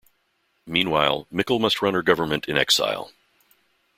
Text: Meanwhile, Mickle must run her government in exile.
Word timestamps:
Meanwhile, 0.65 1.27
Mickle 1.29 1.59
must 1.59 1.79
run 1.83 1.93
her 1.93 2.01
government 2.01 2.47
in 2.49 2.57
exile. 2.57 3.11